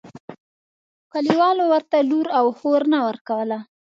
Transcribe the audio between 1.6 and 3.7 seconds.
ورته لور او خور نه ورکوله.